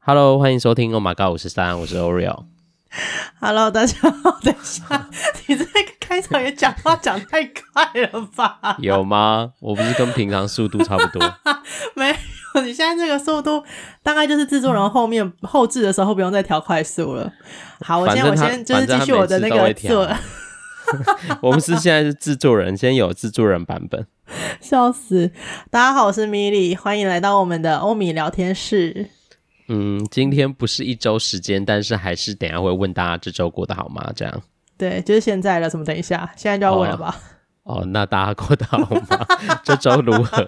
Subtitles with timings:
[0.00, 2.44] Hello，欢迎收听《Oh My God》五十三，我是 Oreo。
[3.40, 4.38] Hello，大家好。
[4.42, 5.08] 等一下，
[5.46, 8.76] 你这个开场也讲话讲太快了吧？
[8.78, 9.52] 有吗？
[9.60, 11.20] 我不是跟平常速度差不多。
[11.94, 12.08] 没
[12.54, 13.62] 有，你现在这个速度
[14.02, 17.30] 大概就是制作人后面后置的时候不用再调快速了。
[17.80, 20.08] 好，我先我先就是继续我的那个做。
[21.42, 24.06] 我们是现在是制作人，先有制作人版本。
[24.58, 25.30] 笑死！
[25.70, 29.10] 大家好，我是米莉，欢迎来到我们的欧米聊天室。
[29.68, 34.10] 嗯，今天不是一周时间，但是还是等下会问大家这周过得好吗？
[34.16, 34.42] 这样。
[34.76, 35.68] 对，就是现在了。
[35.68, 35.84] 怎么？
[35.84, 37.14] 等一下，现在就要问了吧？
[37.64, 39.26] 哦，哦那大家过得好吗？
[39.62, 40.46] 这周如何？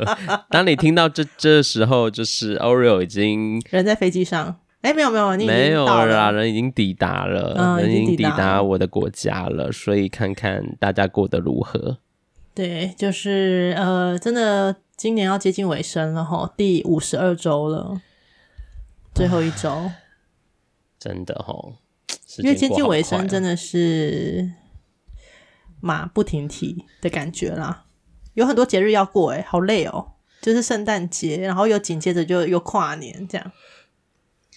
[0.49, 4.57] 当你听到这这时候，就是 Oreo 已经人在飞机上。
[4.81, 11.99] 哎，没有没有，你没有啦，人已经抵达了，嗯、人已经抵达我的国家了，所以看看大家过得如何。
[12.55, 18.01] 对，就是呃，真的今年要接近尾声了哈，第五十二周了。
[19.15, 19.91] 最后一周，
[20.99, 21.75] 真的哦，
[22.39, 24.53] 因为接近尾声，真的是
[25.81, 27.87] 马不停蹄的感觉啦。
[28.35, 30.13] 有很多节日要过，哎，好累哦。
[30.41, 33.53] 就是圣诞节，然后又紧接着就又跨年，这样。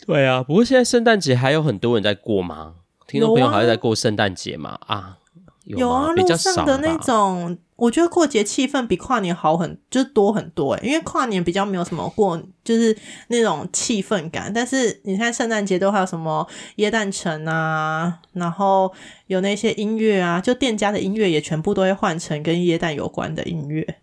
[0.06, 2.76] 对啊，不过现在圣诞节还有很多人在过吗？
[3.06, 4.80] 听众朋友还是在过圣诞节吗？
[4.88, 5.18] 啊？
[5.64, 12.96] 有，有啊，路上的那种，我觉得过节气氛比跨年好很，就是多很多诶，因为跨年比较没有什么过，就是
[13.30, 14.52] 那种气氛感。
[14.54, 16.48] 但是你看圣诞节都还有什么
[16.78, 18.92] 椰蛋城啊，然后
[19.28, 23.98] 有那些音乐啊，就店家的音乐也全部都会换成跟椰蛋有关的音乐。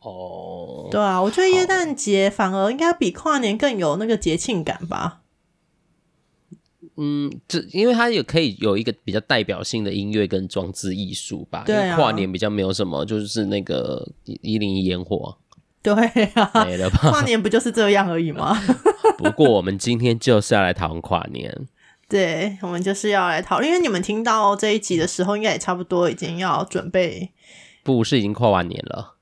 [0.00, 5.20] 哦，对啊，我觉得椰蛋节反而应该比跨年更有那个节庆感吧。
[6.96, 11.64] 嗯，这因为它也可以有一个比较代表性的音乐跟装置艺术吧。
[11.66, 11.84] 对啊。
[11.84, 15.36] 因为跨年比较没有什么，就是那个一零一烟火。
[15.82, 15.92] 对
[16.34, 16.50] 啊。
[16.64, 17.10] 没了吧？
[17.10, 18.56] 跨年不就是这样而已吗？
[19.18, 21.66] 不过我们今天就是要来讨论跨年。
[22.08, 27.30] 对，我们就是要来讨论，因为你们听到这一集的时候，应该也差不多已经要准备。
[27.82, 29.13] 不是已经跨完年了？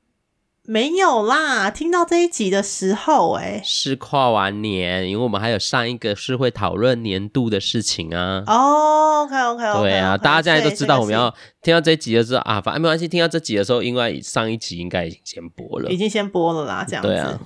[0.73, 8.43] 没有啦，听到这一集的时候，哎，是跨完年，因为我们还有上一个是会讨论年度的事情啊。
[8.47, 17.09] 哦，OK，OK，OK，对啊，大家现在都知道我们要听到这一集的时候啊，反正没关系，听到这集的时候，因为上一集应该已经先播了，已经先播了啦，这样子。
[17.11, 17.41] 对啊，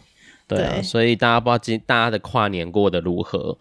[0.47, 3.59] 对啊，所以大家不知道今大家的跨年过得如何？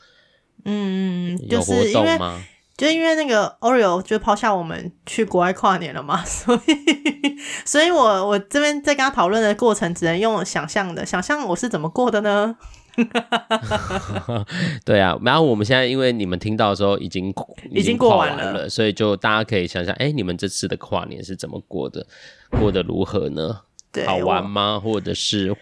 [0.66, 2.40] 嗯，有活动吗？
[2.78, 12.58] 就因为那个 Oreo 就抛下我们去国外跨年了嘛， 所以，所以我我这边在跟他讨论的过程，只能用想象的，想象我是怎么过的呢？
[14.86, 17.34] 对啊，然后我们现在因为你们听到的时候已经
[17.72, 22.06] 已经过完了，所以就大家可以想想，哎，你们这次的跨年是怎么过的？
[22.52, 23.62] 过得如何呢？
[24.06, 24.78] 好玩吗？
[24.78, 25.56] 或者是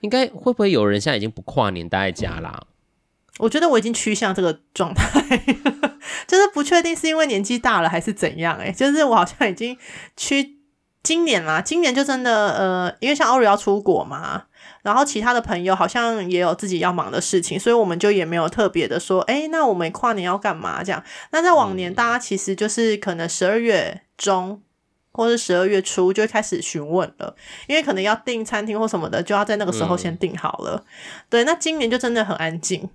[0.00, 2.62] 应该会不会有人现在已经不跨年待在家啦？
[3.38, 5.38] 我觉得我已经趋向这个状态，
[6.26, 8.66] 就是不确定是因为年纪大了还是怎样，欸。
[8.66, 9.76] 诶就是我好像已经
[10.16, 10.58] 趋
[11.02, 14.44] 今年啦，今年就真的呃，因为像 Oreo 要出国嘛，
[14.82, 21.02] 然后其他的朋友好像也有自己要忙的事情，所以我们就也没有特别的说，哎，那我们跨年要干嘛这样？
[21.32, 24.60] 那在往年，大家其实就是可能十二月中
[25.12, 27.34] 或是十二月初就会开始询问了，
[27.66, 30.84] 因为可能要订餐厅或什么的，就要在那个时候先订好了。
[30.84, 30.86] 嗯、
[31.30, 32.90] 对，那今年就真的很安静。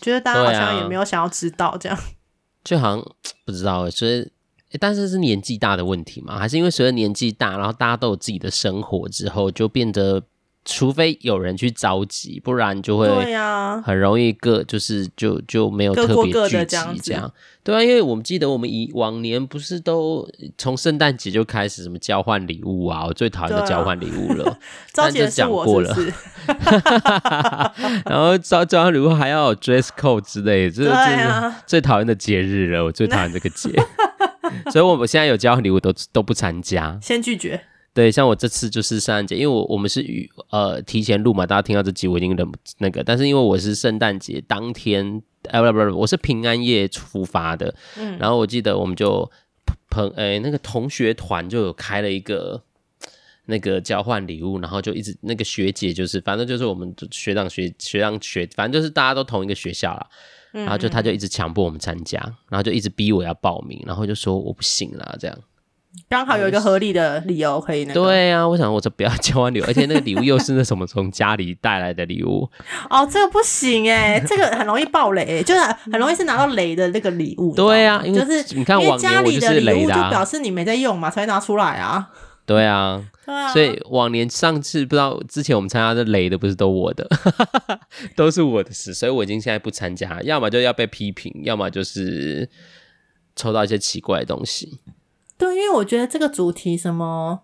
[0.00, 2.04] 觉得大家好像也没有想要知道这样，啊、
[2.64, 3.04] 就好像
[3.44, 4.30] 不知道，所以，
[4.78, 6.38] 但是是年纪大的问题嘛？
[6.38, 10.22] 还是因为随着年纪大，然后大家都有自己的生活之后，就变得。
[10.64, 13.08] 除非有人去召集，不然就会
[13.82, 17.32] 很容易各就是就就没有特别聚集这样，
[17.64, 20.28] 对啊，因为我们记得我们以往年不是都
[20.58, 24.58] 从圣诞节就开始什么交换礼物啊，我最讨厌的交换礼物了，
[24.94, 25.96] 但就讲过了，
[28.04, 33.70] 然后交交换礼物还要有 dress code 之类的，这是最讨厌的节日了，我最讨厌这个节，
[34.70, 37.62] 所以我们现在有交换礼物都都不参加，先拒绝。
[37.92, 49.28] 对，像我这次就是圣诞节，因为我我们是与呃提前录嘛，大家听到这集我已经忍那个，但是因为我是圣诞节当天，哎不不不，我是平安夜出发的，嗯，然后我记得我们就
[49.90, 52.62] 朋哎那个同学团就有开了一个
[53.46, 60.06] 那个交换礼物，然后就一直那个学姐就是反正就是我们学长学学长学，反正就是大家都同一个学校啦，
[60.52, 65.36] 然后就他就一直强迫我们参加，然后就一直逼我要报名，然后就说我不行啦这样。
[66.08, 68.00] 刚好有一个合理的理由可以那个。
[68.00, 72.48] 对啊，我想我这不要交换礼物，而且那个礼物又是那什么从家里带来的礼物。
[72.88, 75.60] 哦，这个不行哎，这个很容易爆雷，就是
[75.90, 77.54] 很容易是拿到雷的那个礼物。
[77.54, 82.08] 对啊，就是你看，因为家里的礼物就表示你没在用嘛，才会拿出来啊。
[82.46, 87.08] 对啊，对啊，所以往年上次不知道之前我们参加的雷的不是都我的，
[88.16, 92.48] 都是我的事，所以我已经现在不参加，要么就要被批评，要么就是
[93.36, 94.80] 抽到一些奇怪的东西。
[95.40, 97.40] 对，因为我觉得这个主题什么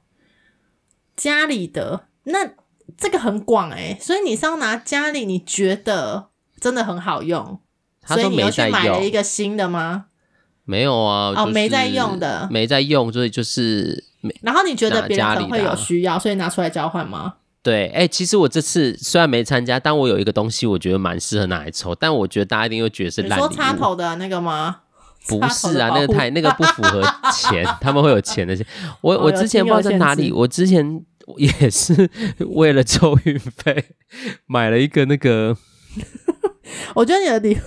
[1.16, 2.50] 家里的那
[2.98, 6.28] 这个很广哎、欸，所以你是要拿家里你觉得
[6.60, 7.58] 真的很好用，
[8.06, 10.06] 所以你又去买了一个新的吗？
[10.64, 14.34] 没有啊，哦，没在用的，没在用，所以就是没。
[14.42, 17.36] 然后你觉得别人可能会有需要，所以拿出来交换吗？
[17.62, 23.38] 对，哎、欸，其实我这次虽然没参加，但我有一个东西，我觉得蛮适合拿来抽，但我觉得大家一定会觉得是烂。
[23.38, 24.82] 你说插头的那个吗？
[25.28, 27.02] 不是啊，那个太那个不符合
[27.32, 28.66] 钱， 他们会有钱的钱。
[29.00, 31.04] 我、哦、我之前不知道在哪里，我之前
[31.36, 33.84] 也是为了抽运费
[34.46, 35.56] 买了一个那个。
[36.94, 37.58] 我觉得你的礼。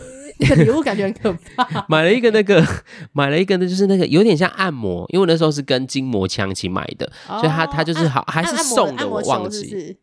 [0.42, 1.84] 你的礼物感觉很可怕。
[1.90, 2.66] 买了一个那个，
[3.12, 9.98] 买了一个呢，就是那个有点像按摩，因为我那时候是跟筋膜枪一起买的，哦、所以他他就是好还是送的，我忘记，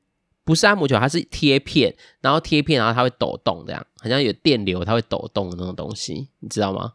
[0.44, 6.92] 不是按摩球，它是贴片，然后贴片，然后它会抖动，这样好像有电流，它会抖动的那种东西，你知道吗？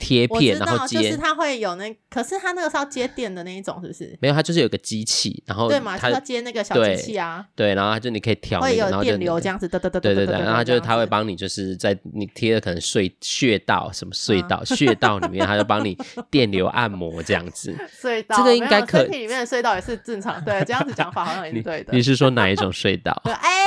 [0.00, 4.16] 贴片，然后接，就是它会有那，可是它那个是要接电的那一种，是不是？
[4.20, 15.96] 没有，它就是有个机器，然后对嘛，它要接那个小机器啊，对，然后它就你可以调，会有电流这样子，哒哒哒，对对对，然后就是它会帮你，就是在你贴的可能隧穴道什么隧道穴道里面，它就帮你
[16.30, 17.76] 电流按摩这样子。
[18.02, 21.92] 隧道，这个应该可，身体里面的隧道也是正常，对，这样子讲法好像也是对的。
[21.92, 23.12] 你是说哪一种隧道？
[23.28, 23.60] 哎。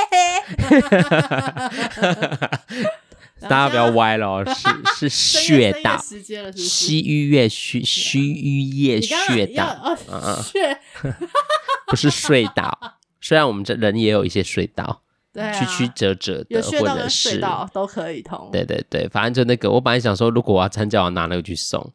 [3.48, 4.44] 大家不要歪了哦，
[4.96, 5.96] 是 是穴道，
[6.54, 10.78] 西域月虚虚域月穴道，嗯嗯， 穴
[11.88, 12.98] 不是隧道。
[13.20, 15.02] 虽然我们这人也有一些隧道，
[15.34, 17.42] 曲曲折折的，或者是
[17.72, 18.50] 都可以通。
[18.52, 21.92] 对对对，反正就那个，我本来想说，如果我要参加，我拿那个去送。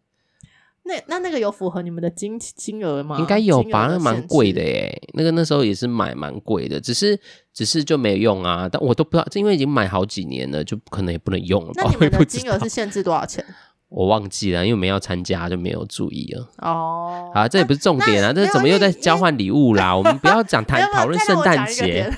[0.89, 3.17] 那那那个有符合你们的金金额吗？
[3.19, 5.01] 应该有吧，那蛮贵的耶。
[5.13, 7.19] 那个那时候也是买蛮贵的，只是
[7.53, 8.67] 只是就没用啊。
[8.67, 11.71] 但我都不知道，因为已经买好几年了，就可能也不能用了。
[11.75, 13.45] 那你们的金额是限制多少钱？
[13.89, 16.47] 我忘记了，因为我们要参加就没有注意了。
[16.59, 19.95] 哦，啊，这也不是重点啊，这怎么又在交换礼物啦？
[19.95, 22.11] 我们不要讲谈讨论圣诞节。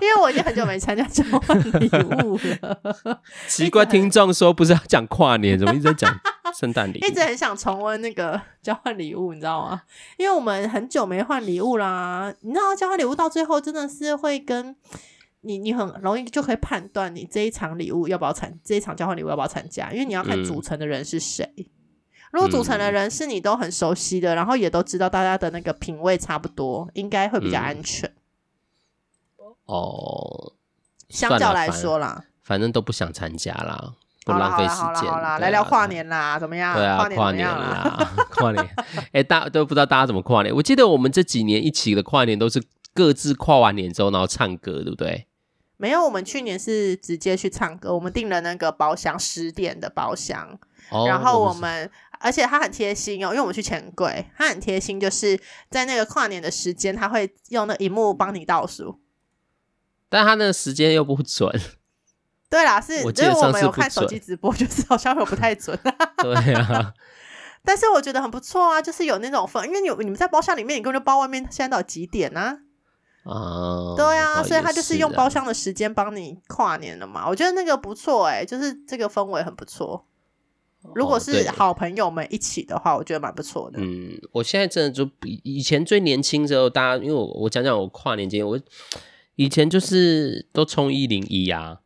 [0.00, 1.88] 因为我已经很久没参加交换礼
[2.24, 3.20] 物了。
[3.46, 6.14] 奇怪，听众说不是要讲跨年，怎么一直在讲
[6.58, 7.04] 圣诞礼物？
[7.06, 9.82] 一直很想重温那个交换礼物，你知道吗？
[10.16, 12.32] 因为我们很久没换礼物啦。
[12.40, 14.74] 你知道交换礼物到最后真的是会跟
[15.40, 19.92] 你，你很容易就可以判断你这一场礼物要不要参，这一场交换礼物要不要参加？
[19.92, 21.44] 因为你要看组成的人是谁。
[21.56, 21.66] 嗯、
[22.32, 28.08] 如果组成的人是你都很熟悉的，然后也都知道大家的那个品味差不多，应该会比较安全。
[28.08, 28.14] 嗯
[29.68, 30.54] 哦，
[31.10, 33.92] 相较来说啦，反正都不想参加啦，
[34.24, 35.12] 不浪费时间。
[35.12, 36.74] 好啦，来聊跨年啦，怎么样？
[36.74, 38.66] 对啊，跨年啦， 跨年。
[39.12, 40.54] 哎，大都不知道大家怎么跨年。
[40.54, 42.62] 我记得我们这几年一起的跨年都是
[42.94, 45.27] 各自跨完年之后，然后唱歌，对不对？
[45.78, 50.58] 没有，我们去年是直接去唱歌，我们订了那个包厢，十点的包厢。
[51.06, 55.38] 然后我们，而且他很贴心哦，因为我们去钱柜，他很贴心，就是
[55.70, 58.98] 在那个跨年的时间，他会用那荧幕帮你倒数。
[60.08, 61.48] 但他那个时间又不准，
[62.50, 65.78] 对啦，是，因为我们有看手机直播， 就是好像又不太准。
[66.22, 66.92] 对啊，
[67.62, 72.40] 但是我觉得很不错啊，就是有那种氛，因为你你们在包厢里面，你根本就包外面现在到底几点呢？
[72.40, 72.56] 啊，
[73.28, 77.28] 啊对啊，所以他就是用包厢的时间帮你跨年了嘛。
[77.28, 80.06] 我觉得那个不错哎、欸，就是这个氛围很不错。
[80.94, 83.78] 如果是好朋友们一起的话，我觉得蛮不错的。
[83.80, 88.58] 嗯，我现在真的就比以前最年轻的时候，大家因为我我讲讲我跨年经验，我。
[89.40, 91.78] 以前就是都冲一零一啊，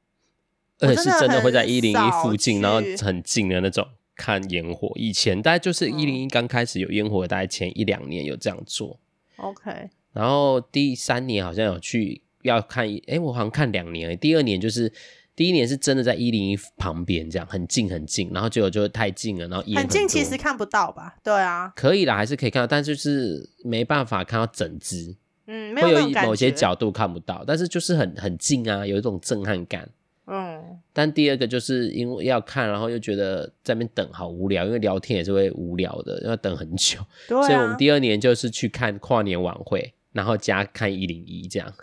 [0.79, 4.91] 而且是真的会在一零一附近，然后很近的那种看烟火。
[4.95, 8.99] 以前大概就是一零一刚开始有烟火，大概前一两年有这样做。
[9.37, 14.19] OK，然后第三年好像有去要看，哎、欸，我好像看两年。
[14.19, 14.93] 第二年就是
[15.35, 21.17] 第一年是真的在一零一旁边这样很近很近，然后结果就太近了，然后很，很近其实看不到吧？
[21.23, 25.17] 对啊，可以啦，还是可以看到，但就是没办法看到整只。
[25.47, 29.89] 嗯，会有某些角度看不到，但是就是很很近啊，有一种震撼感。
[30.27, 37.01] 嗯，但第二个就是因为要看，然后又觉得在那边等好无聊，因为聊天也是会无聊的，要等很久。
[37.27, 41.75] 对啊，所以我们第二年就是去看跨年晚会，然后加看一零一这样。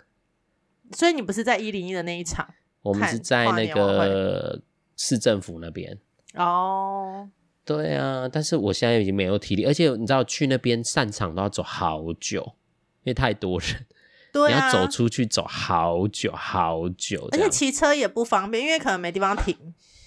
[0.92, 2.48] 所以你不是在一零一的那一场？
[2.82, 4.60] 我们是在那个
[4.96, 5.98] 市政府那边。
[6.34, 7.28] 哦，
[7.64, 12.54] 对啊，但是我现在已经没有体力，而且你知道去那边散场都要走好久。
[13.02, 13.86] 因为太多人，
[14.30, 19.56] 对啊，你要走出去走好久好久，而且骑车也不方便，因为可能没地方停，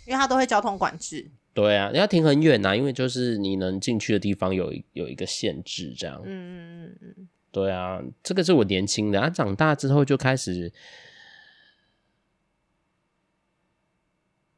[0.06, 1.32] 因为它都会交通管制。
[1.56, 6.22] 对啊，你要停很远呐、啊，因为就是你能进去的地方有有一个限制，这样。
[6.24, 7.23] 嗯嗯嗯嗯。
[7.54, 10.74] 对啊，这个是我年轻的，他、啊、长大之后就开始，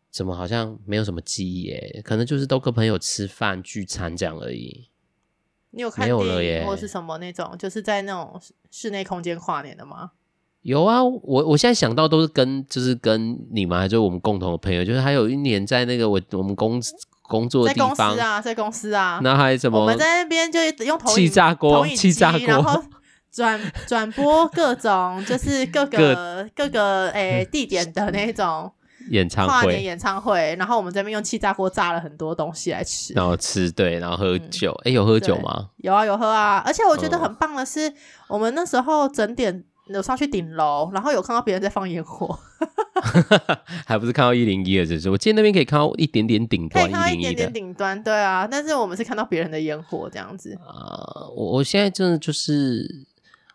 [0.10, 2.02] 怎么好像没有什么记忆耶？
[2.06, 4.88] 可能就是都跟朋友吃饭聚餐这样而已。
[5.72, 10.14] 你有看电影或是什么那种，就是在那种室内空间跨年的吗？
[10.62, 16.82] 有啊，我我现在想到都是跟就是跟你们，还是我们共同的朋友，就是还有一年在那个我我们公
[17.28, 19.80] 工作的地方在公司啊，在公司啊，那还什么？
[19.80, 22.84] 我们在那边就用投气炸锅、气炸锅，然后
[23.32, 28.72] 转 转播各种就是各个各，各个诶、欸、地点的那种
[29.12, 34.72] 演唱会、跨年演唱会，然后我们这边用气炸锅炸了很多东西来吃，然后吃对，然后喝酒。
[34.84, 35.70] 哎、嗯欸，有喝酒吗？
[35.78, 37.96] 有啊，有喝啊，而且我觉得很棒的是，嗯、
[38.30, 39.64] 我们那时候整点。
[39.88, 42.38] 有上去顶楼，然后有看到别人在放烟火，
[43.86, 50.58] 还不是看到一零一的，只是我记得那边可以看到一点点顶端，可以看到一点点顶端，对啊，但是我们是看到别人的烟火这样子。
[50.66, 53.06] 啊、uh,，我我现在真的就是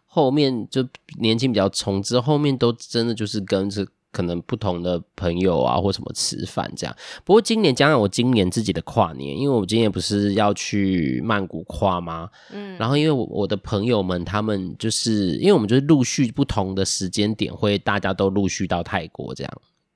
[0.07, 0.87] 后面就
[1.19, 3.87] 年轻比较冲，之后面都真的就是跟着。
[4.13, 6.97] 可能不同的朋友啊，或什么吃饭这样。
[7.25, 12.29] 不过今年讲讲我今年自己的跨年，因为我今年不是要去曼谷跨吗？
[12.53, 19.53] 嗯，然后因为我我的朋友们他们就是因为我们就是陆续不同的时间点会大家都陆续到泰国这样。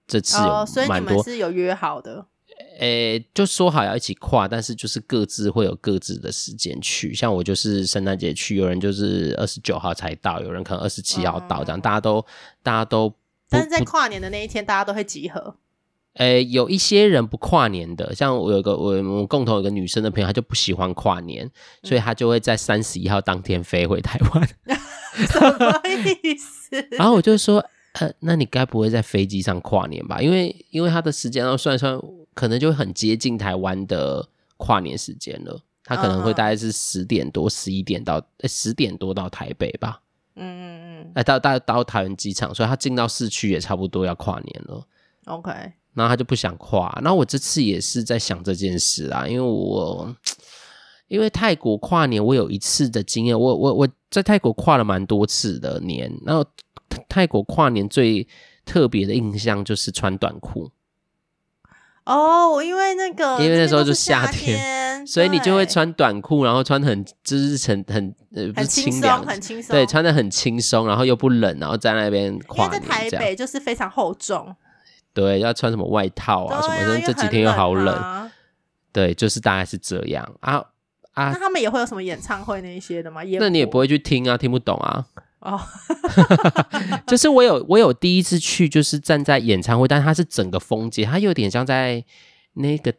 [0.06, 2.26] 这次有蛮多，哦，所以你们是有约好的？
[2.78, 7.12] 诶，就说好要一起跨，但是就是各自会有各自的时间去。
[7.12, 12.24] 像我就是圣诞节去，有人就是二十九号才到，有人可能二十七号到，这样，嗯，大家都
[12.62, 13.12] 大家都。
[13.54, 15.56] 但是在跨年的那一天，大家都会集合。
[16.14, 21.50] 诶、欸，有一些人不跨年的，像我有个我们共同有个女生的朋友，她就不喜欢跨年，
[21.82, 24.48] 所以她就会在三十一号当天飞回台湾。
[25.26, 25.80] 什么
[26.22, 26.70] 意思？
[26.96, 30.20] 然后我就说，呃，那你该不会在飞机上跨年吧？
[30.20, 32.00] 因为因为她的时间要算一算，
[32.32, 35.62] 可能就会很接近台湾的跨年时间了。
[35.82, 40.00] 她可能会大概是十点多、十一点到十、欸、点多到台北吧。
[40.36, 41.12] 嗯嗯嗯。
[41.14, 44.86] 哎，到到到桃园机场，所以他进到市区也差不多要跨年了。
[45.26, 45.50] OK，
[45.94, 46.92] 然后他就不想跨。
[47.02, 50.14] 然后我这次也是在想这件事啊，因为我
[51.08, 56.12] 因为泰国跨年，我有一次的经验，我我我在泰国跨了蛮多次的年。
[56.26, 56.44] 然后
[57.08, 58.26] 泰国跨年最
[58.64, 60.70] 特别的印象就是穿短裤。
[62.04, 72.82] 哦，因为那个，因为那时候就夏天，所以你就会穿短裤，然后穿很就是很很呃不是清凉，很轻松，对，穿的很轻松，然后又不冷，然后在那边跨年。
[72.82, 74.54] 因为在台北就是非常厚重，
[75.14, 78.30] 对，要穿什么外套啊，啊什么的，这几天又好冷，啊，
[78.92, 80.62] 对，就是大概是这样啊
[81.14, 81.30] 啊。
[81.32, 83.22] 那他们也会有什么演唱会那一些的吗？
[83.40, 85.06] 那你也不会去听啊，听不懂啊。
[85.44, 85.60] 哦，
[87.06, 92.02] 就是我有我有第一次去，就是站在演唱会，但是它是整个风景，它有点像在
[92.54, 92.92] 那个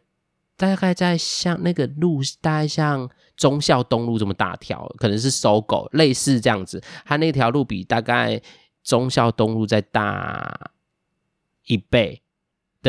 [0.56, 8.40] 大概在像那个路，大概像忠孝东路这么大条，可能是 SOGO 类似这样子，它那条路比大概
[8.84, 10.70] 忠孝东路再大
[11.64, 12.22] 一倍。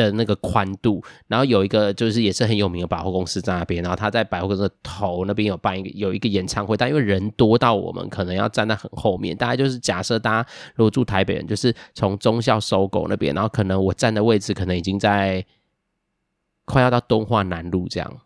[0.04, 15.44] 的那个宽度，然后有一个就是也是很有名的百货公司在那边，然后他在百货公司的头那边有办一个有一个演唱会，但因为人多到我们可能要站在很后面，大概就是假设大家如果住台北人，就是从忠孝 SOGO 那边，然后可能我站的位置可能已经在
[16.64, 18.20] 快要到东化南路这样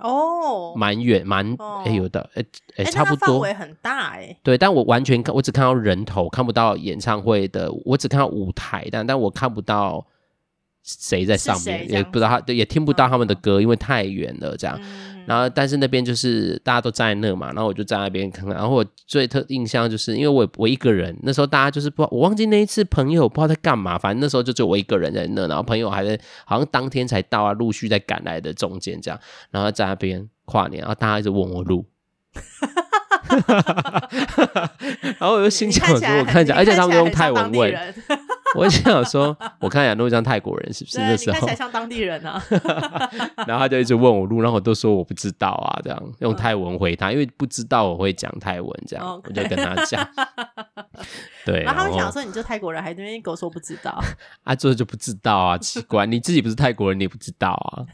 [0.00, 2.44] 哦，蛮远蛮哎有的哎
[2.76, 10.06] 哎差不多范围很大哎、欸，对，但我完全看我只看到人头，看不到演唱会的，我只看到舞台，但但我看不到。
[10.88, 14.56] 谁在上面也不知道他，也听不到他们的歌，因为太远了。
[14.56, 18.48] 这样、嗯，然后但是那边就是大家都站在那嘛，然后我就在那边看。
[18.48, 31.84] 然后我最特印象就是因为我我一个人，那时候大家就是不知道，我忘记那一次朋友不知道在干嘛，反正那时候就只有我一个人在那，然后朋友还在，好像当天才到啊，陆续在赶来的中间这样，然后在那边跨年，然后大家一直问我路。
[35.18, 37.70] 然后我就心想说，我看起来，而且他们用泰文问，
[38.56, 40.98] 我想说，我看起来都像泰国人，是不是？
[40.98, 42.42] 那时候看起来像当地人啊。
[43.46, 49.22] 然后他就一直问我路，然后我都说我不知道啊，这样用泰文回他，因为不知道我会讲泰文，这样、okay.
[49.26, 50.08] 我就跟他讲。
[51.44, 54.02] 对，然后他们想说你就泰国人，还在那边跟我说不知道
[54.44, 57.84] 啊，这就不知道啊，奇怪，你自己不是泰国人，你也不知道啊。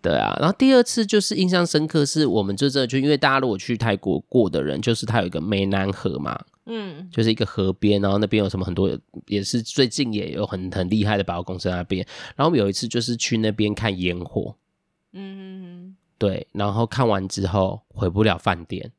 [0.00, 6.38] 对啊，然后第二次就是印象深刻，是我们就这就因为大家如果去泰国过的人，就是它有一个湄南河嘛，
[6.72, 8.88] 嗯，就是一个河边，然后那边有什么很多，
[9.26, 12.06] 也是最近也有很很厉害的百货公司在那边。
[12.36, 14.54] 然后我们有一次就是去那边看烟火，
[15.12, 18.92] 嗯，对，然后看完之后回不了饭店，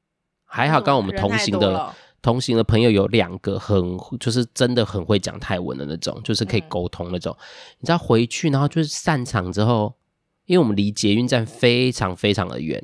[0.44, 7.34] 还好刚我们同行的同行的朋友有两个很就是真的很会讲泰文的那种，就是可以沟通那种。
[7.80, 9.94] 你知道回去然后就是散场之后。
[10.48, 12.84] 因为我们离捷运站非常非常的远。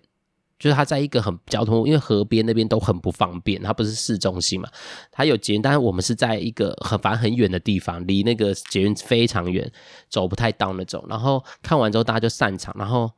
[0.60, 4.68] 就是它在一个很交通，因为河边那边都很不方便，它不是市中心嘛，
[5.12, 9.72] 它有捷运，但是我们是在一个很反正很远的地方，离那个捷运非常远，
[10.10, 11.06] 走不太到那种。
[11.08, 13.12] 然后看完之后大家就散场，然后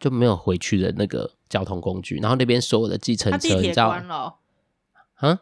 [0.00, 2.16] 就没有回去的那个交通工具。
[2.16, 3.88] 然后那边所有的计程车，你知道？
[3.88, 4.34] 关了。
[5.14, 5.38] 啊？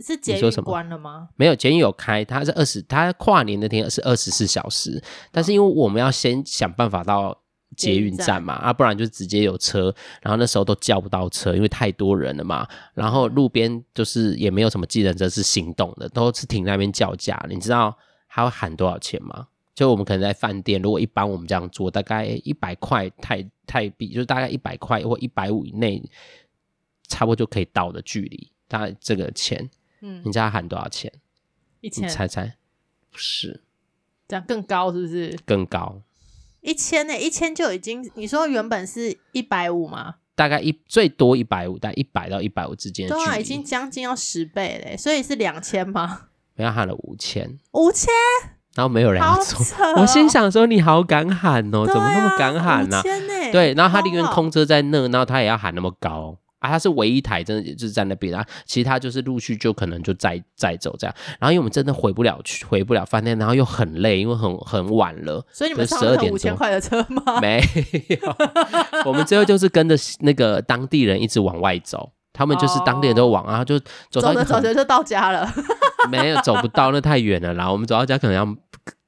[0.00, 1.30] 是捷运关了吗？
[1.36, 7.40] 没有，捷运有开，它是二十，它跨年那天是二十四小时，但是因为我们要先想办法到。
[7.74, 12.66] 捷运站嘛，啊，不然就直接有车，然后那时候都叫不到车，因为太多人了嘛。
[12.94, 17.44] 然后路边就是也没有什么计程车是行动的，都是停在那边叫价。
[17.48, 17.96] 你知道
[18.28, 19.48] 他会喊多少钱吗？
[19.74, 26.00] 就我们可能在饭店，如果一般我们这样做，大概一百块泰泰币，就是大概一百块或一百五以内，
[27.08, 28.52] 差不多就可以到的距离。
[28.68, 29.68] 大概这个钱，
[30.00, 31.12] 嗯，你知道他喊多少钱？
[31.80, 32.04] 一千？
[32.04, 32.56] 你猜猜？
[33.10, 33.62] 不是，
[34.28, 35.36] 这样更高是不是？
[35.44, 36.00] 更高。
[36.64, 37.20] 一千呢、欸？
[37.20, 40.14] 一千就已经，你说原本是一百五吗？
[40.34, 46.22] 大概一最多一百五，但一百到一百五之间，对啊，已经将近要十倍嘞，所以是两千吗？
[46.56, 48.08] 我要喊了五千，五千，
[48.74, 49.38] 然后没有人要
[49.96, 53.02] 我心想说你好敢喊哦、喔，怎么那么敢喊呢、啊？
[53.02, 56.36] 欸、对，然后他宁愿空车在那，然后他也要喊那么高。
[56.64, 61.14] 啊，他是唯一台，真的就是在那边啊，其他就是陆续就可能就再再走这样。
[61.38, 65.44] 然后因为我们真的回不了去，回不了饭店，然后又很累，因为很很晚了。
[65.52, 67.40] 所以你们上了五千块的车吗？
[67.40, 67.62] 没
[68.08, 68.36] 有，
[69.04, 73.78] 我们最后就是跟着那个当地人一直往外走，他们就是当地人都往，然后就
[74.10, 75.52] 走到走着走着就到家了。
[76.10, 77.70] 没有走不到，那太远了啦。
[77.70, 78.56] 我们走到家可能要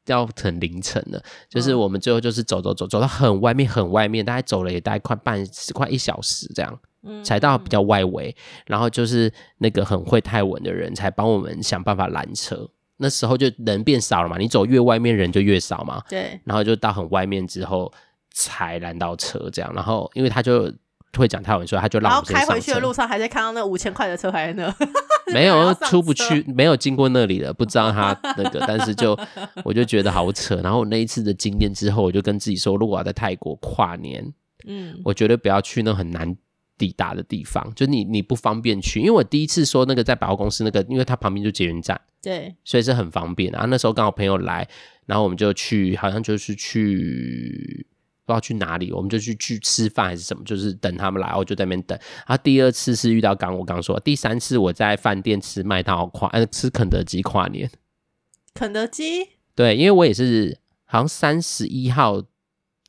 [0.06, 1.22] 要成凌晨了。
[1.48, 6.78] 就是我们最后就是走走走走到很外面很外面，大概走了也大概快半快一小时这样。
[7.22, 8.34] 才到比较外围，
[8.66, 12.68] 然后就是那个很会泰文的人才帮我们想办法拦车。
[12.98, 16.02] 那时候就人变少了嘛，你走越外面人就越少嘛。
[16.08, 16.40] 对。
[16.44, 17.92] 然后就到很外面之后
[18.32, 19.70] 才拦到车，这样。
[19.74, 20.72] 然后因为他就
[21.16, 24.74] 会讲泰文，所以他就让我们开回去的路上还在看到那五千块的车还在那。
[25.34, 28.64] 没有出不去，没有经过那里的，不知道他那个。
[28.66, 29.18] 但是就
[29.64, 30.56] 我就觉得好扯。
[30.62, 34.32] 然后那一次的经验之后，我就跟自己说，如果要在泰国跨年，
[34.66, 36.34] 嗯，我绝对不要去那很难。
[36.78, 43.50] 抵达的地方，就你你不方便去，因为我第一次说那个在百货公司那个，因为它旁边就捷运站，对，所以是很方便。
[43.50, 44.68] 然后那时候刚好朋友来，
[45.06, 47.86] 然后我们就去，好像就是去
[48.26, 51.98] 不知道去哪里，我们就去去吃饭还是什么，就是等他们来，我就在那边等。
[52.26, 57.70] 然后第二次是遇到刚我刚说，第三次我在饭店吃麦当劳跨，呃，吃肯德基跨年。
[58.52, 59.28] 肯德基？
[59.54, 62.22] 对，因为我也是好像三十一号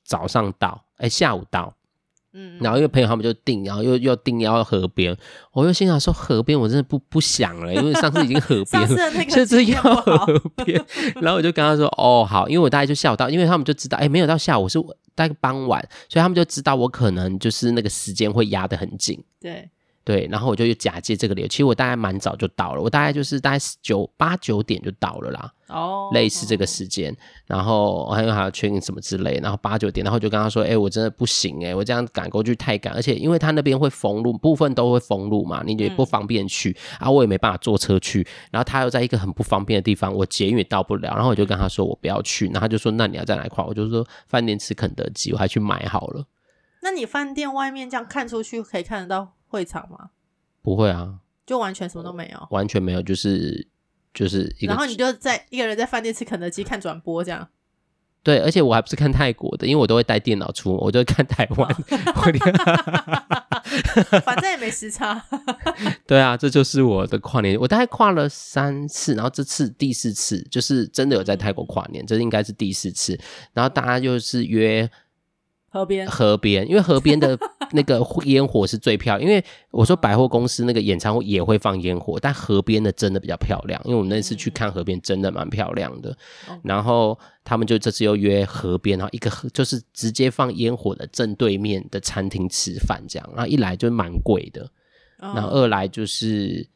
[0.04, 1.77] 早上到，哎，下午到。
[2.34, 5.16] 嗯，然后因为朋友他们就订，然后又又订要河边，
[5.54, 8.88] 我就心想说河边我真的不不想了，因为上次已经河边了，
[9.30, 10.84] 这次要河边，
[11.22, 14.80] 然后我就跟他说哦好，因为我大概就下午到，因为他们就知道哎没有到下午是
[15.16, 19.70] 大概傍晚，所以他们就知道我可能就是那个时间会压得很紧，对。
[20.08, 27.14] 对，然后我就又假借这个理由，其实我大概蛮早就到了，我大概就是大概九八九点就到了啦，哦，类似这个时间，
[27.46, 36.70] 然后还有还要确认什么之类，然后八九点，然后就跟他说，哎，我真的不行哎，我这样赶过去太赶，而且因为他那边会封路，部分都会封路嘛，你也不方便去，
[37.02, 43.62] 嗯、啊，我也没办法坐车去，然后他又在一个很不方便的地方，我捷运也到不了，然后我就跟他说我不要去，然后他就说那你要在哪块？
[43.62, 46.24] 我就说饭店吃肯德基，我还去买好了。
[46.84, 50.10] 那你饭店外面这样看出去可以看得到会场吗？
[50.62, 53.68] 不会啊，就完全什么都没有，完全没有，就是
[54.14, 54.74] 就是一个。
[54.74, 57.48] 然后你就在一个人在饭店吃肯德基看转播这样。
[58.24, 61.74] 对，而且我还不是看泰国的，因为我都会带电脑出门，我就会看台湾。
[64.24, 65.24] 反正也没时差。
[66.06, 73.18] 对啊，这就是我的跨年，我大概跨了三次，然后这次第四次，就是真的有在泰国跨年，这应该是第四次。
[73.54, 74.90] 然后大家就是约。
[75.70, 77.38] 河边，河边，因为河边的
[77.72, 79.30] 那个烟火是最漂亮。
[79.30, 83.82] 因为我说百货公司那个演唱会也会放烟火，但河边的真的比较漂亮。
[83.86, 86.18] 因为我们那次去看河边，真的蛮漂亮的。
[86.64, 93.30] 然后他们就这次又约河边，然后一个就是直接放烟火的正对面的餐厅吃饭，这样。
[93.36, 94.70] 然后一来就蛮贵的，
[95.20, 96.68] 然后二来就是。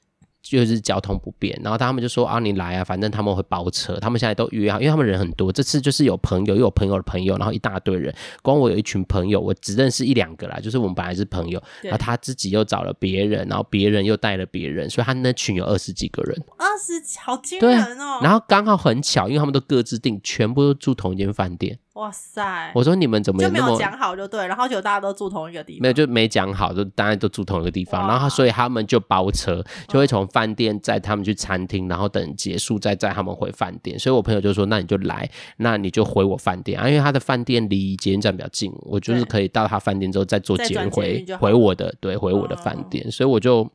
[0.57, 3.97] 就是交通不便，然后他们就说啊，你来啊，反正他们会包车。
[4.01, 5.49] 他们现在都约好，因为他们人很多。
[5.51, 8.13] 这次就是有朋友，又有朋友的朋友，然后一大堆人。
[8.41, 16.37] 光我有一群朋友，我只认识一两个啦，就是我们本来是朋友，然后他自己又找了别人，然后别人又带了别人，所以他那群有二十几个人。
[16.57, 18.19] 二十，好惊人哦！
[18.21, 21.79] 然后刚好很巧，因为他们都各自订，全部都住同一间饭店。
[21.93, 22.71] 哇塞！
[22.73, 33.99] 我说你们怎么就没有讲好就对，然后就大家都住同一个地方，没有就没讲好，就大家都住同一个地方，然后所以他们就包车，就会从饭店载他们去餐厅，然后等结束再载他们回饭店。
[33.99, 43.69] 所以我朋友就说：“那你就来，那你就回我饭店啊，因为他的饭店离捷运站比较近，我就是可以到他饭店之后再坐捷运回回我的，对，回我的饭店。”所以我就。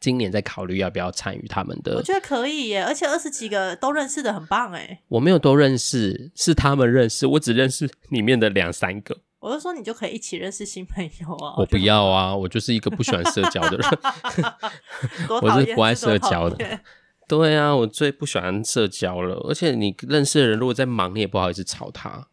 [0.00, 5.02] 今年在考虑要不要参与他们的，我觉得可以耶，而且二十几个都认识的很棒哎。
[5.08, 9.18] 我没有都认识，是他们认识，我只认识里面的两三个。
[9.40, 11.54] 我就说你就可以一起认识新朋友啊。
[11.58, 13.88] 我不要啊，我就是一个不喜欢社交的人，
[15.42, 16.80] 我是不爱社交的。
[17.28, 22.28] 对啊，我最不喜欢社交了，而且你认识的人如果在忙，你也不好意思吵他。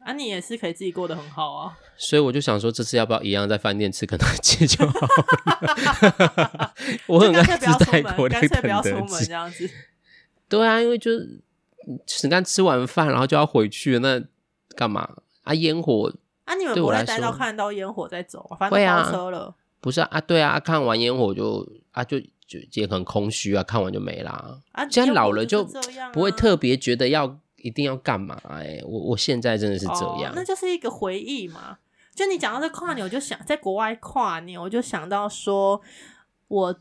[0.00, 5.06] 啊，你也是可以自己过得很好啊，所以我就想说，这次要不要一样在饭店吃肯德基就好
[5.60, 6.74] 了？
[7.06, 9.68] 我很爱吃泰国的肯德基，这样子。
[10.48, 11.40] 对啊，因为就是
[12.22, 14.24] 你刚吃完饭，然后就要回去了，那
[14.74, 15.08] 干嘛
[15.42, 15.52] 啊？
[15.52, 16.10] 烟火
[16.46, 16.54] 啊？
[16.54, 18.48] 你们不会待到看到烟火再走？
[18.58, 19.54] 反正包车了。
[19.82, 24.58] 不是啊，啊，对啊，看完烟火就啊，就就也很空虚啊，看完就没啦。
[24.72, 25.62] 啊，现在老了就
[26.14, 27.38] 不会特别觉得要。
[27.62, 28.40] 一定要干嘛？
[28.48, 31.76] 哎，我我现在真的是这样，oh, 那就是一个回忆嘛。
[32.20, 35.80] 就你讲到这跨年，我就想在国外跨年，我就想到说，
[36.48, 36.78] 我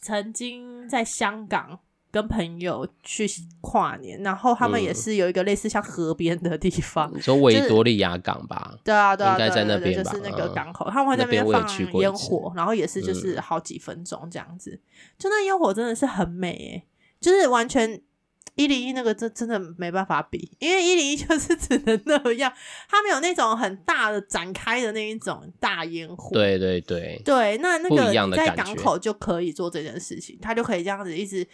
[0.00, 1.78] 曾经在香港
[2.10, 3.28] 跟朋友去
[3.60, 8.70] 跨年，然后他们也是有一个类似像河边的地方，你说维多利亚港吧？
[8.70, 10.10] 就是、对啊，对啊，应该在那边吧？
[10.10, 14.80] 就是那个港口，嗯、他们会在那边放烟火，然后也是就是好几分钟这样子，嗯、
[15.18, 16.88] 就那烟火真的是很美，诶，
[17.20, 18.00] 就是完全。
[18.54, 22.52] 一零一那个真真的没办法比，因为一零一就是只能那样，
[22.88, 26.30] 它没有那种很大的展开的那一种大烟火。
[26.32, 31.46] 对对对，对，那那个你在港口就可以做这件事情，它就可以这样子一直。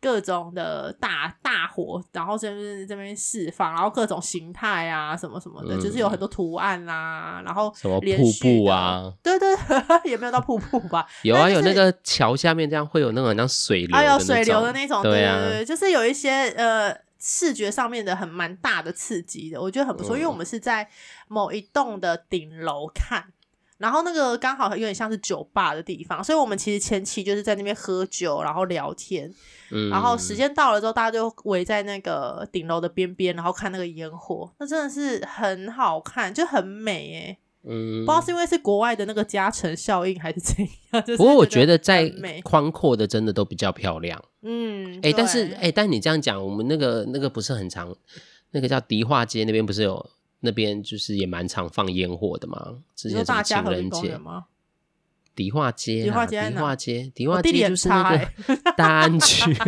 [0.00, 9.48] 各种的大大火，然后就是这边释放，然后各种形态啊，什么什么的，嗯、就是有很多图案啦、啊，然后什么瀑布啊，对对，
[10.10, 11.06] 也没有到瀑布吧？
[11.22, 20.88] 有啊，有那个桥下面这样会有那种像水流，还有水流的那种，对啊，对对对，就是有一些呃视觉上面的很蛮大的刺激的，我觉得很不错，嗯、因为我们是在
[21.26, 23.32] 某一栋的顶楼看。
[23.78, 29.32] 然后那个刚好有点像是酒吧的地方，所以我们其实前期就是在那边喝酒，然后聊天，
[29.70, 40.56] 嗯，然后时间到了之后，大家就围在那个顶楼的边边，然后看那个烟火，那真的是很好看，就很美诶，嗯，不知道是因为是国外的那个加成效应还是怎
[40.92, 42.12] 样， 就是、不过我觉得在
[42.42, 47.94] 宽阔的真的都比较漂亮，嗯，哎，但是哎，但你这样讲，我们那个那个不是很长，
[48.50, 50.10] 那个叫迪化街那边不是有？
[50.40, 54.44] 那边就是也蛮常放烟火的嘛，之前什么情人节吗？
[55.34, 58.28] 迪化街，迪化街，迪化街，迪化街就是那个
[58.76, 59.54] 大安区，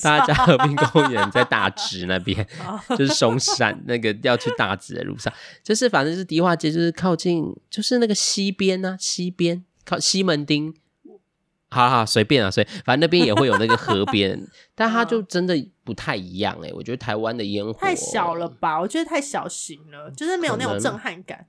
[0.00, 2.46] 大家和平公园在大直那边，
[2.96, 5.32] 就是松山那个要去大直的路上，
[5.64, 10.72] 就是反正是迪化街，就是靠近，就是那个西边啊，西边靠西门町。
[11.70, 14.38] 好好随便啊，所以反正那边也会有那个河 边，
[14.74, 15.54] 但它就真的
[15.84, 16.72] 不太一样哎、欸。
[16.72, 18.80] 我觉得台湾的烟火太小了吧？
[18.80, 21.46] 我觉得太小型了，就是没有那种震撼感。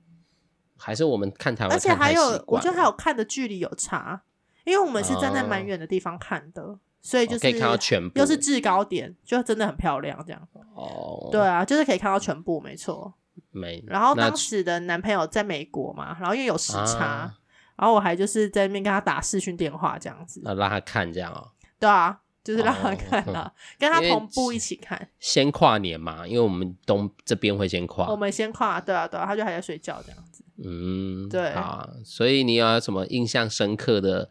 [0.78, 4.22] 还是我们看台湾，而且还有，我觉得还有看的距离有差，
[4.64, 10.48] 因为我们是站在蛮远的地方看的，哦、所以就是可以看到全部，又是制高点，就真的很漂亮这样。
[10.74, 13.12] 哦，对啊，就是可以看到全部，没错。
[13.50, 13.82] 没。
[13.88, 17.04] 然后当时的男朋友在美国嘛，然后因为有时差。
[17.04, 17.34] 啊
[17.82, 21.50] 然后我还就是在那边跟他打视讯电话这样子，那，让他看这样哦。
[21.80, 25.08] 对啊，就是让他看啊，哦、跟他同步一起看。
[25.18, 30.44] 先跨年嘛，因为我们东这边会先跨，我们先跨，对啊，对啊，他就还在睡觉这样子。
[30.64, 34.30] 嗯，对啊，所以你有什么印象深刻的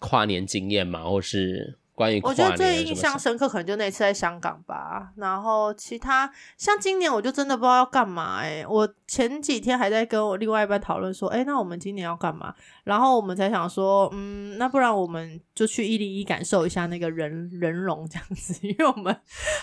[0.00, 1.04] 跨年经验吗？
[1.04, 1.78] 或是？
[1.98, 5.10] 关于我觉得最印象深刻，可能就那次在香港吧。
[5.16, 8.66] 然后其他像今年，我就真的不知道要干嘛哎、欸。
[8.68, 12.54] 我前几天还在跟我另外一半讨论说，哎、欸，那我们今年要干嘛？
[12.88, 19.14] 然后我们才想说，嗯，那不然我们就去一零一感受一下那个人人龙这样子，因为我们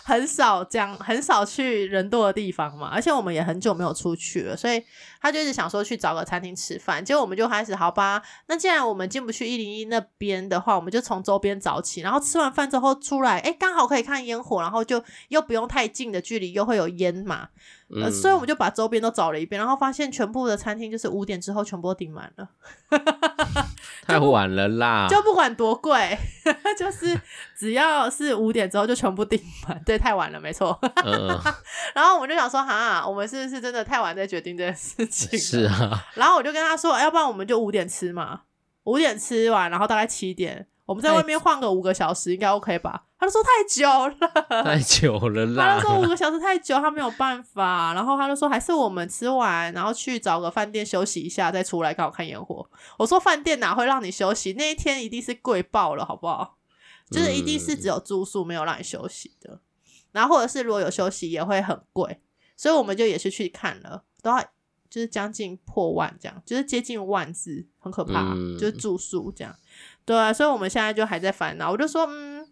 [0.03, 4.83] 很少这样，很少去人多的地方嘛，而且我们也很久没有出去了，所以
[5.21, 7.03] 他就一直想说去找个餐厅吃饭。
[7.03, 12.19] 结果我们就开始，好吧，那既然我们进不去一零一那边的话，我们就从周边找起，然后。
[12.25, 17.49] 吃完饭之后出来，哎，刚好可以看烟火，然后就又不用太近的距离，又会有烟嘛，
[17.87, 22.49] 嗯呃、所以我们就把周边都找了一遍，然后发现全部的餐厅就是五点之后全部都订满了，
[24.01, 25.07] 太晚了啦！
[25.07, 26.17] 就不管多贵，
[26.77, 27.19] 就是
[27.55, 30.79] 只要是五点之后就全部订满，对，太晚了，没错。
[31.03, 31.27] 嗯、
[31.93, 35.37] 然后我们就想说，哈，我们是不是真的太晚在决定这件事情？
[35.39, 36.05] 是啊。
[36.15, 38.41] 然后我就跟他说，要不然我们就五点吃嘛，
[38.85, 40.67] 五点吃完，然后大概七点。
[40.85, 43.05] 我们在外面晃个五个小时应该 OK 吧？
[43.17, 43.87] 他就说太久
[44.19, 45.75] 了，太久了啦。
[45.75, 47.93] 他就说五个小时太久，他没有办法。
[47.93, 52.69] 然后他就说还是我们吃完，然后去找个饭店休息一下，再出来刚好看烟火。
[52.99, 54.53] 我说饭店哪会让你休息？
[54.53, 56.57] 那一天一定是贵爆了，好不好？
[57.09, 59.59] 就是一定是只有住宿没有让你休息的。
[60.11, 62.19] 然后或者是如果有休息也会很贵，
[62.55, 64.39] 所以我们就也是去看了，都要
[64.89, 68.33] 就是将近破万这样，就是接近万字，很可怕。
[68.33, 69.53] 嗯、就是住宿这样，
[70.05, 71.71] 对啊，所以我们现在就还在烦恼。
[71.71, 72.47] 我就说，嗯，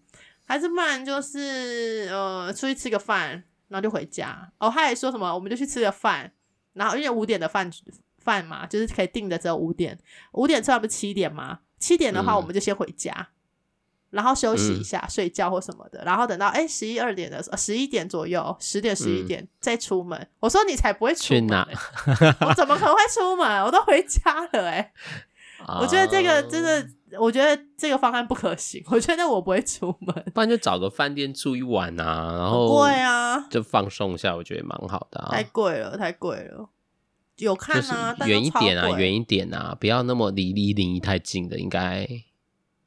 [0.46, 4.52] 还是不然就是呃出去吃个饭，然后就回家。
[4.58, 6.32] 哦，他还说什么，我们就去吃个饭，
[6.74, 7.72] 然后因为五点的饭
[8.18, 9.98] 饭嘛，就是可以定的只有五点，
[10.34, 11.60] 五点吃完不是七点吗？
[11.80, 13.14] 七点的话，我们就先回家。
[13.14, 13.28] 嗯
[14.14, 20.30] 然后休息一下，嗯、睡觉或什么的，然后等到哎十一二点的时候，十一点左右，十点十一点、嗯、再出门。
[20.40, 21.68] 我说你才不会出门，
[22.42, 23.64] 我怎么可能会出门？
[23.64, 24.94] 我都回家了哎、欸。
[25.82, 26.88] 我觉得这个真的，
[27.20, 28.84] 我觉得这个方案不可行。
[28.88, 35.30] 我觉得我不会出门，不然就找个饭店住一晚啊，然后贵啊，就放松一下，我觉得蛮好的、啊。
[35.32, 36.70] 太贵了，太贵了。
[37.38, 42.08] 有看啊，远一点啊，远一点啊，不要那么离离离太近的，应该。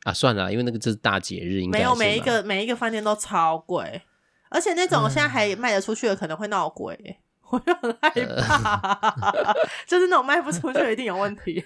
[0.04, 4.02] 啊，算了，因为那个这是大节日，应该没有每一个每一个饭店都超贵，
[4.48, 7.14] 而且那种现在还卖得出去的可能会闹鬼，嗯、
[7.50, 8.92] 我就很害怕，
[9.30, 9.54] 呃、
[9.86, 11.64] 就是那种卖不出去一定有问题，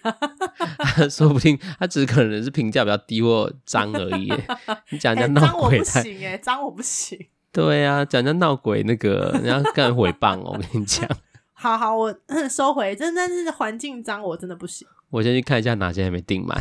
[1.10, 4.32] 说不定他只是可能是评价比较低或脏而已。
[4.90, 7.18] 你讲人家闹鬼欸、我不行哎，脏我不行。
[7.52, 11.08] 对啊，讲人家闹鬼那个人家干毁谤哦，我跟你讲。
[11.52, 12.14] 好好，我
[12.48, 14.86] 收回，真的是环境脏，我真的不行。
[15.10, 16.58] 我先去看一下哪些还没订满。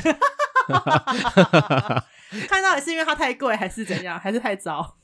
[2.47, 4.95] 看到底是因为它太贵，还是怎样，还是太糟？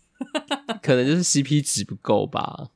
[0.81, 2.67] 可能就是 CP 值不够吧。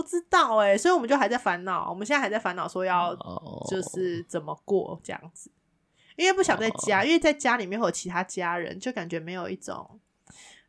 [0.00, 1.90] 不知道哎、欸，所以我们就还在烦恼。
[1.90, 3.14] 我们现在还在烦恼，说要
[3.68, 5.50] 就是怎么过这样子，
[6.16, 10.00] 因为不想在家，因为在家里面会有其他家人，就感觉没有一种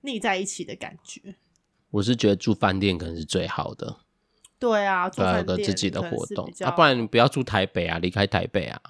[0.02, 1.36] 腻在一起的感觉。
[1.92, 4.00] 我是觉得住饭店可能是最好的。
[4.60, 8.82] 对啊，住饭店有个自己的活动啊，不然你不要住台北啊，离开台北啊。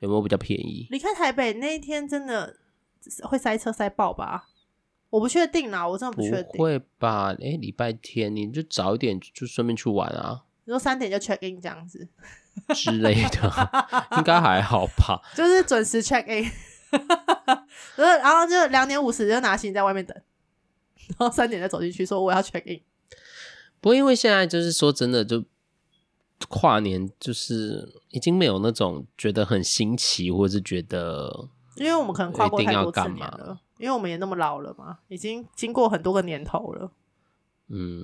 [0.00, 0.86] 有没有比较便宜？
[0.90, 2.56] 离开台北那一天真的
[3.24, 4.48] 会塞车塞爆吧？
[5.10, 6.52] 我不确定啦，我真的不确定。
[6.54, 7.32] 不会吧？
[7.40, 10.44] 哎、欸，礼拜天你就早一点就顺便去玩啊。
[10.64, 12.06] 你说三点就 check in 这样子
[12.74, 15.20] 之类的，应该还好吧？
[15.34, 16.50] 就是准时 check in，
[17.96, 20.16] 然后就两点五十就拿行李在外面等，
[21.18, 22.80] 然后三点再走进去说我要 check in。
[23.80, 25.44] 不过因为现在就是说真的就。
[26.48, 36.90] 跨年就是已经没有那种觉得很新奇，或者是觉得，因为我们可能跨过太多次年了，因为我们也那么老了嘛，已经经过很多个年头了。
[37.70, 38.02] 嗯，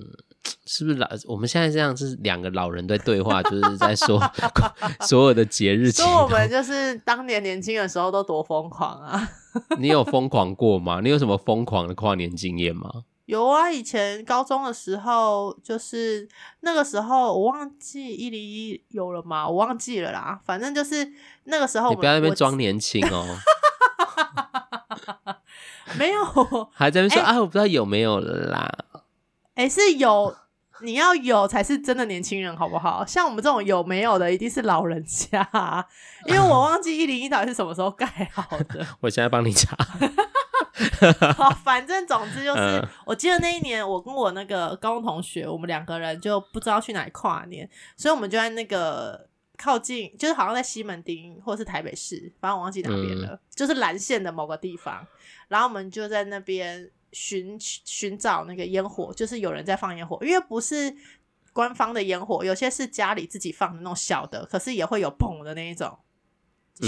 [0.67, 1.09] 是不是老？
[1.27, 4.21] 我们现在这样是两个老人在对话，就是在说
[5.01, 5.91] 所有的节日。
[5.91, 9.27] 说我们就是当年年轻的时候都多疯狂啊！
[9.81, 11.01] 你有疯狂过吗？
[11.03, 13.05] 你有什么疯狂的跨年经验吗？
[13.25, 16.29] 有啊，以前高中的时候，就是
[16.61, 19.49] 那个时候，我忘记一零一有了吗？
[19.49, 20.39] 我忘记了啦。
[20.45, 21.11] 反正就是
[21.45, 23.25] 那个时候，你不要在那边装年轻哦。
[25.99, 28.71] 没有，还在那边说、欸、啊，我不知道有没有了啦。
[29.55, 30.35] 哎、欸，是有，
[30.83, 33.05] 你要有才是真的年轻人，好不好？
[33.07, 35.87] 像我们这种有没有的，一定是老人家。
[36.27, 38.87] 因为我忘记一零一到底是什么时候盖好的。
[39.01, 39.77] 我现在帮你查。
[41.37, 55.07] 好，反正总之就是，嗯、我记得那一年，我跟我那个高中同学，我们两个人就不知道去哪里跨年，所以我们就在那个靠近，就是好像在西门町或者是台北市，反正我忘记哪边了，嗯、就是蓝线的某个地方，
[55.49, 60.95] 然后我们就在那边寻寻找那个烟火，就是有人在放烟火，因为不是
[61.53, 65.99] 官方的烟火，有些是家里自己放的那种小的，可是也会有砰的那一种。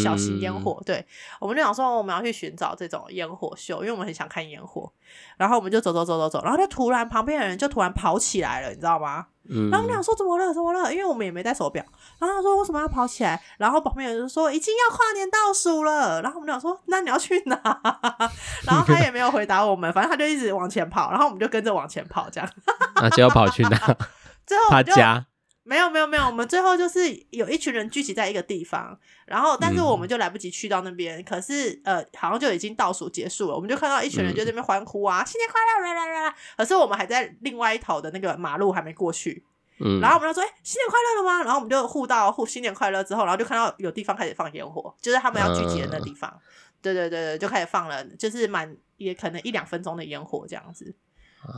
[0.02, 1.07] 小型烟火，嗯、对，
[1.40, 4.92] 我们就想说我们要去寻找这种烟火秀，因为我们很想看烟火。
[5.37, 9.29] 然后我们就走走走走走，然后就突然旁边的人就突然跑起来了，你知道吗？
[9.49, 10.53] 嗯、然后我们俩说怎么了？
[10.53, 10.93] 怎么了？
[10.93, 11.85] 因为我们也没戴手表。
[12.19, 13.43] 然后他说为什么要跑起来？
[13.59, 16.21] 然后旁边有人就说已经要跨年倒数了。
[16.23, 17.57] 然后我们俩说那你要去哪？
[18.67, 22.51] 然后他也没有回答我们，反正他就一直往前跑，然后我们就跟着往前跑，这样。
[22.97, 23.77] 那就要跑去哪？
[24.47, 25.27] 最后他家。
[25.66, 27.00] 没有没有没有，我们最后就是
[27.31, 36.35] 有一群人聚集在一个地方，然后但是我们就来不及去到那边，嗯、可是呃好像就已经倒数结束了，我们就看到一群人就在那边欢呼啊，嗯、新年快乐啦啦啦啦！
[36.57, 39.44] 可是我们还在另外一头的那个马路还没过去，
[39.81, 41.42] 嗯，然后我们就说哎新年快乐了吗？
[41.42, 46.40] 然后我们就互道互新年快乐之后，然后就看到有地方开始放烟火，就是他们要聚集的那地方，嗯、
[46.81, 50.94] 对对对对，就开始放了，就是满也可能一两分钟的烟火这样子，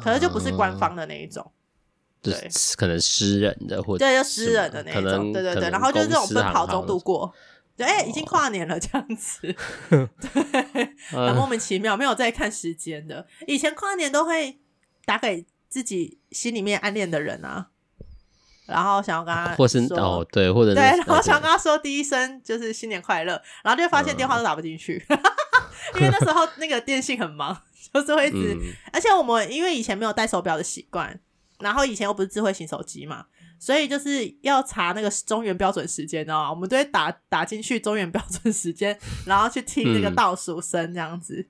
[0.02, 1.52] 可是就不是官方的那一种。
[2.20, 2.34] 对，
[2.76, 7.32] 可能私人的或者对，就私人的那种，对对对，然后就是这种奔跑中度过，
[7.76, 9.40] 对，哎、欸，已经跨年了，这样子，
[9.88, 13.26] 对，很莫名其妙，没有在看时间的。
[13.46, 14.58] 以前跨年都会
[15.04, 17.68] 打给自己心里面暗恋的人啊，
[18.66, 21.48] 然后想要跟他，或是哦，对，或者对，然后想要跟。
[21.48, 25.18] 他说第一声就是新年快乐，然后就发现电话都打不进去，嗯、
[25.96, 27.56] 因为那时候那个电信很忙，
[27.94, 28.60] 就是会一直，嗯、
[28.92, 31.18] 而且我们因为以前没有戴手表的习惯，
[31.58, 33.26] 然后以前又不是智慧型手机嘛。
[33.60, 36.50] 所以就是要查那个中原标准时间，知道吗？
[36.50, 41.34] 我们都会打打进去中原标准时间，然后去听那个倒数声这样子。
[41.40, 41.46] 嗯、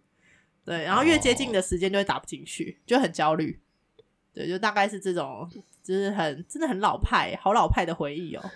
[0.65, 3.61] 对，然后越接近的时间就会打不进去，就很焦虑。
[4.33, 5.47] 对，就大概是这种，
[5.83, 8.51] 就是很真的很老派，好老派的回忆哦。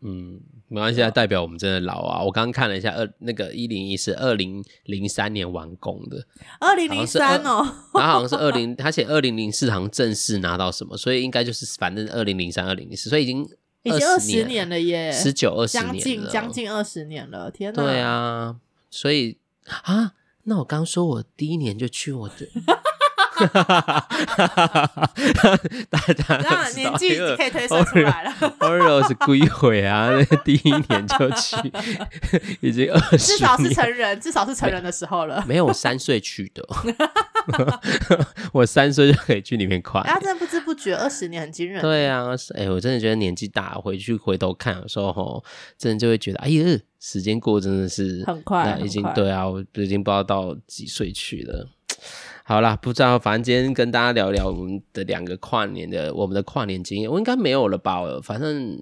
[0.00, 2.22] 嗯，没关系，代表我们真的老啊！
[2.22, 6.26] 我刚刚看了一下，二那个一零一是二零零三年完工的，
[6.58, 13.42] 二零零三哦， 然后好像是二零，他写二零零四好像正式拿到什么，所以应该就是反正二零零三、二零零四，所以已经
[13.82, 17.82] 已经二十年了耶，十九二十年了，将近将近二十年了，天哪！
[17.82, 18.56] 对啊，
[18.90, 19.36] 所以
[19.82, 22.46] 啊，那我刚说我第一年就去，我就。
[25.90, 28.32] 大家年纪可以推算出来了。
[28.60, 30.10] Oreo 是几岁啊？
[30.44, 31.56] 第一年就去，
[32.60, 35.44] 已经二十，至少是成人，至少是成人的时候了。
[35.46, 36.66] 没有，我三岁去的，
[38.52, 40.00] 我三岁就可以去里面跨。
[40.02, 41.80] 啊，真的不知不觉二十年很惊人。
[41.82, 45.44] 对啊，哎、欸，我真的觉得年纪大，回去回头看的时候，吼，
[45.78, 51.68] 真的就会觉得，哎呀，时间过真的是很快，已经快对啊，我已经不知道到几岁去了。
[52.52, 58.02] 好啦，不知道，反正今天跟大家聊聊我们的两个跨年的，我们的跨年经验，我应该没有了吧？
[58.22, 58.78] 反正，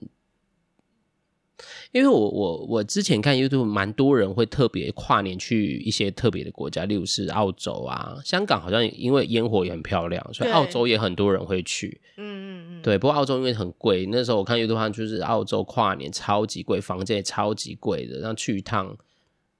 [1.92, 12.00] 因为我我我之前看 YouTube，蛮多人会特别跨年去一些特别的国家，例如是澳洲啊、香港，好像因为烟火也很漂亮，所以澳洲也很多人会去。
[12.16, 12.98] 嗯嗯嗯，对。
[12.98, 18.96] 不过澳洲因为很贵，那时候我看 YouTube 就是澳洲跨年超级贵，房间也超级贵的，然后去一趟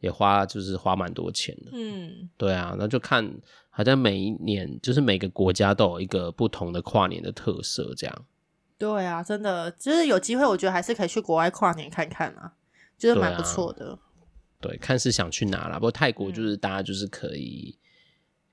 [0.01, 1.71] 也花就是花蛮多钱的。
[1.73, 3.33] 嗯，对啊，那就看。
[3.73, 8.27] 好像每一年就是每个国家都有一个不同的跨年的特色，这样。
[8.77, 12.55] 对啊，真的，就是有机会，我觉得还是可以去国外跨年看看啊，
[12.99, 13.99] 就是蛮不错的
[14.61, 14.75] 对、啊。
[14.75, 15.75] 对，看是想去哪啦。
[15.75, 17.79] 不过泰国就是大家就是可以，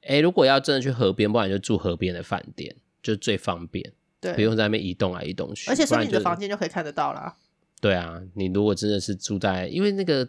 [0.01, 5.69] 哎、嗯欸，如果要真的去河边，不然就住河边的饭店，就最方便，对，不用在那边移动来移动去。
[5.71, 7.35] 而且说你的房间就可以看得到啦。
[7.81, 10.27] 对啊，你如果真的是住在，因为那个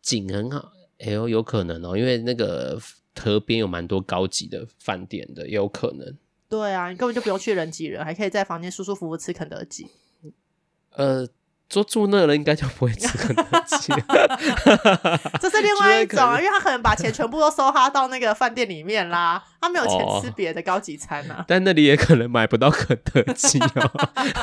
[0.00, 2.80] 景很好，哎呦，有可能哦、喔，因为那个。
[3.20, 6.16] 河边有蛮多高级的饭店的，也有可能。
[6.48, 9.88] 对啊，你根本就不用去人挤人，还可以在房间舒舒服服吃肯德基。
[10.90, 11.28] 呃，
[11.68, 13.92] 住住那人应该就不会吃肯德基。
[15.40, 21.44] 这是另外一种， 因为他可能把钱全部都收哈到那个饭店里面啦，他没有钱吃别的高级餐啊。
[21.48, 23.90] 但那里也可能买不到肯德基哦，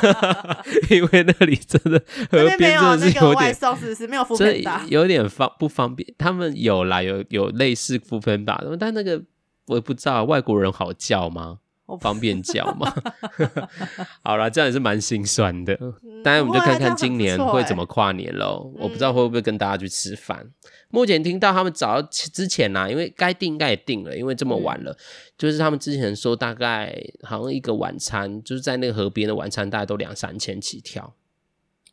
[0.90, 1.98] 因为那里真的
[2.30, 6.06] 河边真的是有点送，是不是没有 foodpanda，有点方不方便。
[6.18, 9.22] 他们有啦，有有类似 foodpanda，但那个
[9.68, 11.58] 我也不知道外国人好叫吗？
[12.00, 12.92] 方便叫吗？
[14.24, 15.76] 好了，这样也是蛮心酸的。
[16.24, 18.72] 当然，我们就看看今年会怎么跨年喽。
[18.76, 20.38] 我不知道会不会跟大家去吃饭。
[20.40, 20.52] 嗯、
[20.88, 24.98] 目前听到他们早之前呐、啊，因为该定应该也定了，因为这么晚了，嗯、
[25.36, 31.14] 就是他们之前说大概好像一个晚餐，就是在那个河边的晚餐，大概都两三千起跳。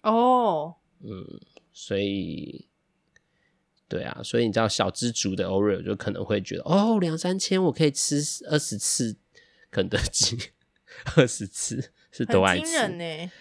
[0.04, 1.40] 哦，嗯，
[1.74, 2.68] 所以，
[3.90, 9.18] 对啊，所以你知道小知足的 Oreo 就可能会觉得，哦，两三千我可以吃二十次。
[9.72, 10.38] 肯德基
[11.16, 13.32] 二十次是多爱吃，很惊人呢！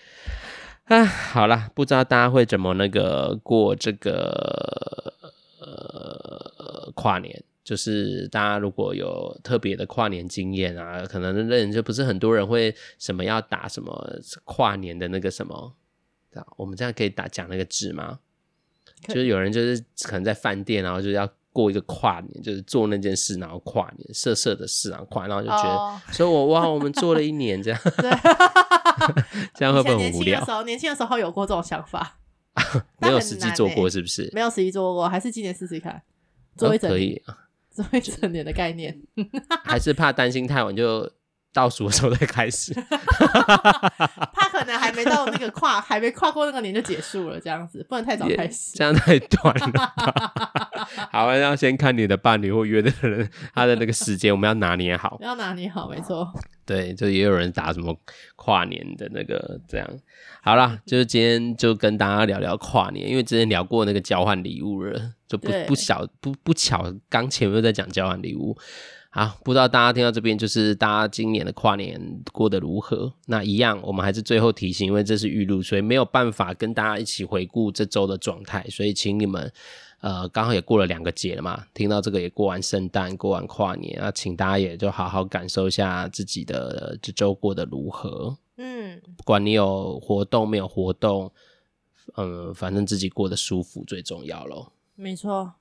[0.84, 5.12] 啊，好啦，不知道大家会怎么那个过这个
[5.58, 7.42] 呃跨年？
[7.62, 15.74] 就是大家如果有特别的跨年经验啊，可能那人就不是很多人会什么要打什么跨年的那个什么，
[16.56, 18.20] 我们这样可以打讲那个字吗？
[19.08, 21.28] 就是有人就是可能在饭店，然后就要。
[21.52, 28.10] 过一个跨年，就是做那件事，然后跨年，色色的事，然后跨，然后就觉得，哦、所以我哇，我们做了一年这样，对
[29.54, 30.38] 这样会不会很无聊？
[30.38, 32.18] 年轻的时候，年轻的时候有过这种想法，
[33.00, 34.30] 没有实际做过是不是？
[34.32, 36.02] 没有实际做过，还是今年试试看，
[36.56, 37.34] 做一整年，哦、
[37.70, 39.00] 做一整年的概念，
[39.64, 41.10] 还是怕担心太晚就。
[41.52, 42.72] 倒数的时候再开始，
[44.32, 50.69] 他可能还没到那个跨，还没跨过那个年就结束了，这样子不能太早开始，这样太短了。
[51.10, 56.28] 好，要先看你的伴侣或约的人，他的那个时间我们要拿捏好，要拿捏好，没错。
[56.66, 57.96] 对，就也有人打什么
[58.36, 59.88] 跨年的那个这样。
[60.42, 68.56] 好啦，就是今天就跟大家聊聊跨年，因为之前聊过那个交换礼物了，就不不巧不不巧，刚前面在讲交换礼物。
[69.12, 72.00] 好，不知道大家听到这边，就是大家今年的跨年
[72.30, 73.12] 过得如何？
[73.26, 79.52] 那一样，我们还是最后提醒，因为这是预录，所以没有办法跟大家一起回顾这周的状态，所以请你们，
[80.00, 88.36] 呃，刚好也过了两个节了嘛，听到这个也过完圣诞，过完跨年啊，请大家也就好好感受一下自己的这周过得如何。
[88.56, 91.30] 嗯，不管你有活动没有活动，
[92.16, 94.72] 嗯、呃，反正自己过得舒服最重要咯。
[94.94, 95.52] 没错。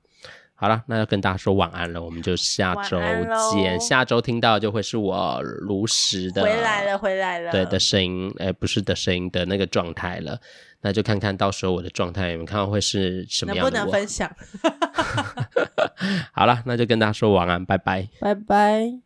[0.59, 2.99] 好了，那要跟大家说晚安了，我们就下周
[3.53, 3.79] 见。
[3.79, 10.37] 下周听到就会是我如实的回来了，回来了，对的声音，哎、欸，不是的声音的那个状态了。
[10.81, 13.71] 那就看看到时候我的状态，你们看看会是什么样的？
[13.71, 14.29] 能不能分享？
[16.33, 18.99] 好了，那就跟大家说晚安，拜拜，拜拜。